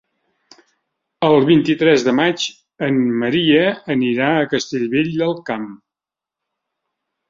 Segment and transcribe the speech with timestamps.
[1.27, 2.47] El vint-i-tres de maig
[2.89, 3.63] en Maria
[3.99, 5.73] anirà a Castellvell del Camp.